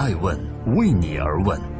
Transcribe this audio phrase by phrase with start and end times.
[0.00, 0.34] 爱问
[0.76, 1.79] 为你而问。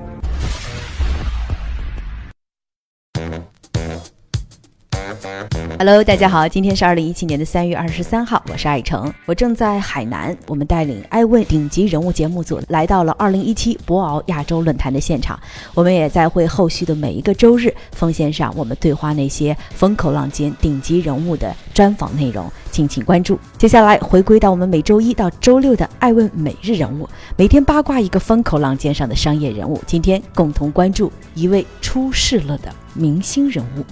[5.82, 15.40] Hello，大家好，今天是二零一七年的三月二十三号，我是爱成，我正在海南，我们带领爱问顶级人物节目组来到了二零一七博鳌亚洲论坛的现场，
[15.72, 23.40] 我们也在会后续的每一个周日奉献上我们对话那些风口浪尖顶级人物的专访内容，敬请关注。
[23.56, 27.08] 接下来回归到我们每周一到周六的爱问每日人物，
[27.38, 33.84] 每天八卦一个风口浪尖上的商业人物，今天共同关注一位出事了的明星人物。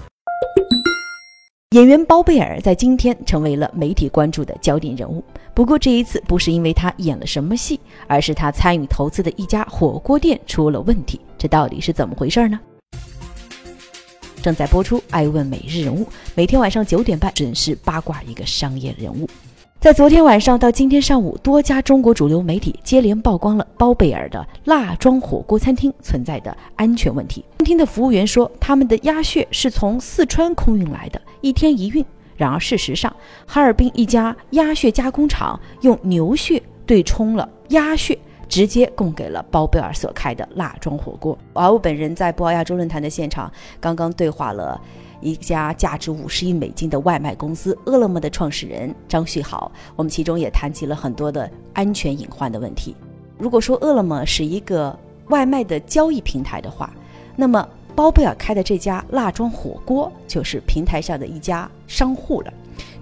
[1.72, 5.22] 演员包贝尔在今天成为了媒体关注的焦点人物。
[5.52, 11.20] 不过这一次不是因为他演了什么戏，而是他参与投资的一家火锅店出了问题。
[11.36, 12.58] 这到底是怎么回事呢？
[14.42, 16.04] 正在播出《爱问每日人物》，
[16.34, 19.28] 每天晚上九点半准时八卦一个商业人物。
[19.80, 27.44] 在昨天晚上到今天上午，多家中国主流媒体接连曝光了包贝尔的辣庄火锅餐厅存在的安全问题。
[27.58, 32.04] 餐厅的服务员说，他们的鸭血是从四川空运来的，一天一运。
[32.36, 33.14] 然而事实上，
[33.46, 41.38] 哈尔滨一家鸭血加工厂用牛血对冲了鸭血，直接供给了包贝尔所开的辣庄火锅。
[41.52, 43.48] 而我本人在博鳌亚洲论坛的现场，
[43.78, 44.80] 刚刚对话了。
[45.20, 52.94] 一家价值五十亿美金的外卖公司饿了么的创始人张旭豪，我们其中也谈及了很多的安全隐患的问题。
[53.38, 54.96] 如果说饿了么是一个
[55.28, 56.92] 外卖的交易平台的话，
[57.36, 62.52] 那么包贝尔开的这家辣庄火锅就是平台上的一家商户了。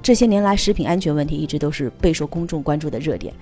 [0.03, 3.34] 这些年来，食品安全问题一直都是备受公众关注的热点，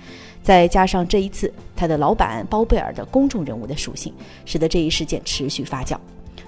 [0.43, 4.13] 再加上这一次他的老板包贝尔的公众人物的属性，
[4.45, 5.97] 使得这一事件持续发酵。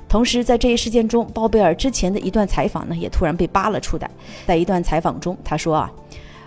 [0.08, 4.10] 同时，在这一事件中，包贝尔之前的一段采访呢，也突然被扒了出来。
[4.46, 5.92] 在一段采访中，他说啊，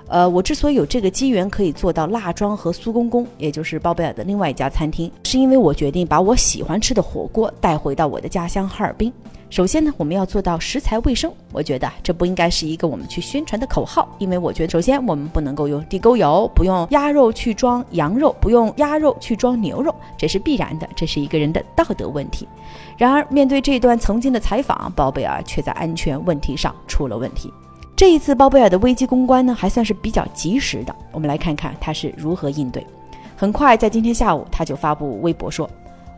[0.09, 9.13] 呃，我之所以有这个机缘可以做到辣庄和苏公公，也就是包贝尔的另外一家餐厅，是因为我决定把我喜欢吃的火锅带回到我的家乡哈尔滨。
[9.51, 11.31] 首先呢，我们要做到食材卫生。
[11.51, 22.47] 我觉得这不应该是一个我们去宣传的口号，因为我觉得，首先我们不能够用地沟油，不用鸭肉去装羊肉，不用鸭肉去装牛肉，这是必然的，这是一个人的道德问题。
[22.95, 27.51] 然而，面对这段曾经的采访，包贝尔却在安全问题上出了问题。
[27.99, 30.95] 这一次，包贝尔的危机公关呢，还算是比较及时的。
[31.11, 32.81] 我们来看看他是如何应对。
[33.35, 35.69] 很快，在今天下午，他就发布微博说。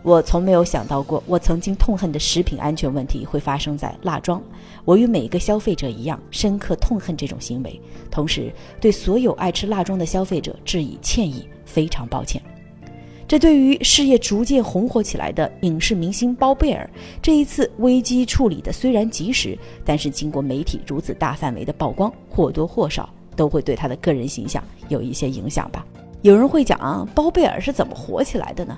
[0.03, 4.39] 我从没有想到过，我曾经痛恨的食品安全问题会发生在辣庄。
[4.85, 7.81] 我与每一个消费者一样，深刻痛恨这种行为，
[8.11, 12.39] 同时对所有爱吃辣庄的消费者致以歉意，非常抱歉。
[13.31, 16.89] 这对于事业逐渐红火起来的影视明星包贝尔，
[17.21, 25.85] 这一次危机处理的虽然及时，但是经过媒体如此大范围的曝光，或多或少都会对他的个人形象有一些影响吧。
[26.23, 28.77] 有人会讲，包贝尔是怎么火起来的呢？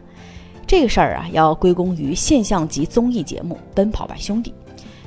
[0.68, 4.52] 这个事儿啊，要归功于现象级综艺节目《奔跑吧兄弟》。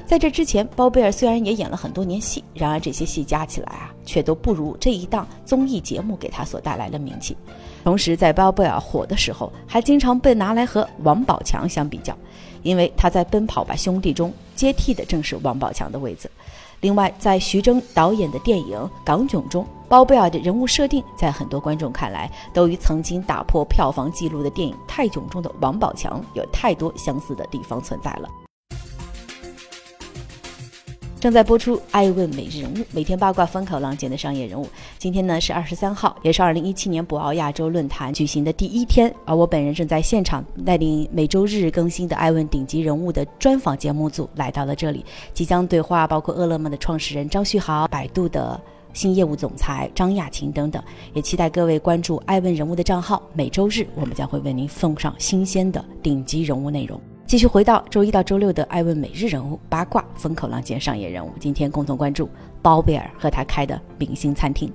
[0.05, 7.37] 在这之前，包贝尔虽然也演了很多年戏，然而这些戏加起来啊，却都不如这一档综艺节目给他所带来的名气。
[7.86, 12.12] 同时，在包贝尔火的时候，还经常被拿来和王宝强相比较，
[12.64, 16.28] 因为他在《奔跑吧兄弟》中接替的正是王宝强的位子。
[16.80, 28.28] 另外，在徐峥导演的电影《港囧》中，包贝尔的人物设定，在很多观众看来，都与曾经打破票房纪录的电影《泰囧》中的王宝强有太多相似的地方存在了。
[31.26, 34.69] 正在播出《爱问每日人物》，每天八卦风口浪尖的商业人物。
[34.97, 45.04] 今天呢是二十三号，也是二零一七年博鳌亚洲论坛举行的第一天，而我本人正在现场带领每周日更新的《爱问顶级人物》的专访节目组来到了这里，
[45.34, 48.60] 即将对话包括饿了么的创始人张旭豪、百度的
[48.92, 50.81] 新业务总裁张亚勤等等，
[51.12, 57.00] 也期待各位关注《爱问人物》的账号，每周日我们将会为您奉上新鲜的顶级人物内容。
[57.26, 62.28] 继续回到周一到周六的《爱问每日人物》八卦风口浪尖商业人物，今天共同关注
[62.62, 64.72] 包贝尔和他开的明星餐厅。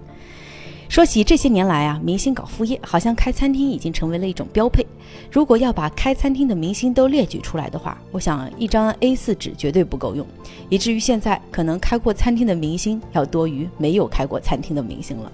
[0.87, 4.85] 说起这些年来啊，明星搞副业，好像开餐厅已经成为了一种标配。
[5.31, 10.27] 如果要把开餐厅的明星都列举出来的话，我想一张 A4 纸绝对不够用，
[10.67, 15.31] 以至于现在可能开过餐厅的明星要多于没有开过餐厅的明星了。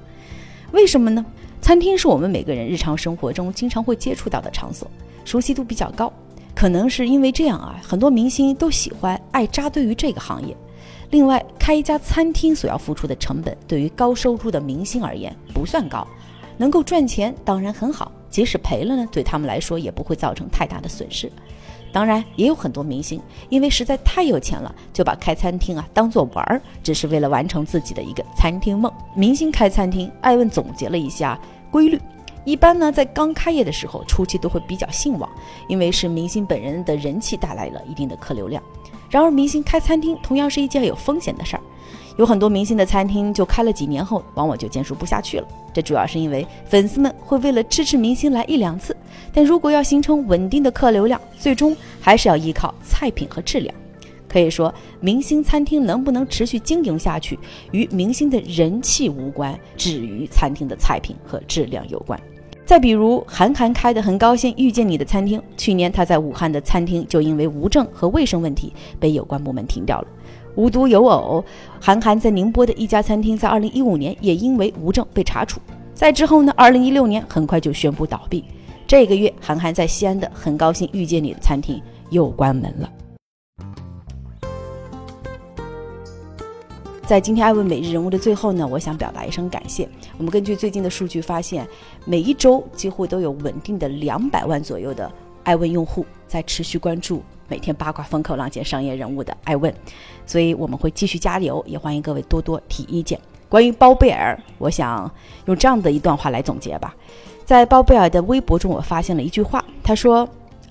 [0.73, 1.25] 为什么呢？
[1.59, 4.87] 餐厅是我们每个人日常生活中经常会接触到的场所，
[5.25, 6.13] 熟悉度比较高。
[6.57, 10.57] 可能是因为这样啊，很多明星都喜欢爱扎堆于这个行业。
[11.11, 16.07] 另外，开一家餐厅所要付出的成本，对于高收入的明星而言不算高，
[16.57, 21.31] 能够赚钱当然很好，即使赔了呢，对他们来说也不会造成太大的损失。
[21.93, 28.91] 当然，也有很多明星因为实在太有钱了，就把开餐厅啊当做玩儿，只是为了完成自己的一个餐厅梦。
[29.15, 31.39] 明星开餐厅，艾问总结了一下
[31.69, 32.01] 规律。
[32.47, 35.29] 一般呢，在刚开业的时候，初期都会比较兴旺，
[35.67, 38.63] 因为是明星本人的人气带来了一定的客流量。
[39.09, 41.61] 然而，明星开餐厅同样是一件有风险的事儿。
[42.15, 45.47] 有很多明星的餐厅就开了几年后，往往就坚持不下去了。
[45.73, 48.95] 这主要是因为粉丝们会为了支持明星来一两次，
[49.33, 53.75] 但如果要形成稳定的客流量，最终还是要依靠菜品和质量。
[54.29, 57.37] 可以说，明星餐厅能不能持续经营下去，
[57.71, 62.17] 与明星的人气无关，只与餐厅的菜品和质量有关。
[62.67, 70.07] 再比如，韩寒开的很高兴遇见你的餐厅，去年他在武汉的餐厅就因为无证和卫生问题被有关部门停掉了。
[70.55, 71.41] 无独有偶，
[71.79, 75.61] 韩寒在宁波的一家餐厅在2015年也因为无证被查处。
[75.93, 78.43] 在之后呢，2016年很快就宣布倒闭。
[78.85, 82.89] 这个月，韩寒在西安的很高兴遇见你的餐厅又关门了。
[87.07, 89.87] 在今天艾问每日人物的最后呢，我想表达一声感谢。
[90.17, 91.65] 我们根据最近的数据发现，
[92.03, 95.09] 每一周几乎都有稳定的两百万左右的
[95.45, 97.23] 艾问用户在持续关注。
[97.47, 99.73] 每天八卦风口浪尖商业人物的爱问，
[100.25, 103.17] 所以我们会继续加油，也欢迎各位多多提意见。
[103.47, 105.09] 关于包贝尔，我想
[105.45, 106.93] 用这样的一段话来总结吧。
[107.45, 110.27] 在包贝尔的微博中，我发现了一句话，他说。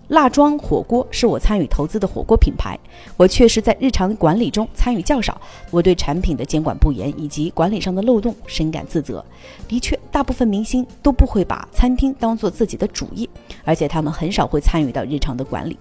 [0.09, 2.79] 辣庄火锅是我参与投资的火锅品牌，
[3.17, 9.25] 我确实在日常管理中参与较少，我对产品的监管不严以及管理上的漏洞深感自责。
[9.67, 13.29] 的确，大部分明星都不会把餐厅当做自己的主业，
[13.65, 15.77] 而且他们很少会参与到日常的管理。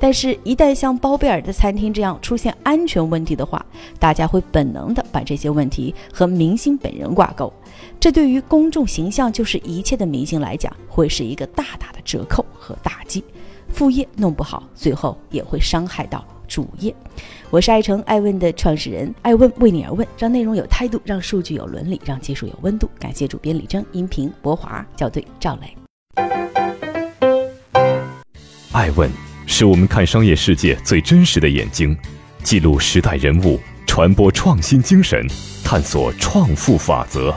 [0.00, 3.64] 但是，一旦像包贝尔的餐厅这样出现安全问题的话，
[3.98, 7.52] 大家会本能的把这些问题和明星本人挂钩，
[7.98, 13.24] 这对于公众形象就是一切的明星来讲，会是一个大大的折扣和打击。
[13.72, 16.94] 副业弄不好，最后也会伤害到主业。
[17.50, 22.90] 我是爱成爱问的创始人，爱问为你而问，让内容有态度，让数据有伦理，让技术有温度。
[22.98, 25.74] 感谢主编李征，音频博华，校对赵磊。
[28.72, 29.10] 爱问
[29.46, 31.96] 是我们看商业世界最真实的眼睛，
[32.42, 35.26] 记录时代人物，传播创新精神，
[35.64, 37.34] 探索创富法则。